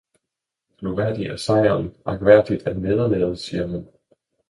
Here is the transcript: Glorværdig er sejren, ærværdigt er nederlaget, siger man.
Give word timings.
Glorværdig 0.77 1.27
er 1.27 1.35
sejren, 1.35 1.95
ærværdigt 2.07 2.63
er 2.67 2.73
nederlaget, 2.73 3.39
siger 3.39 3.67
man. 3.67 3.87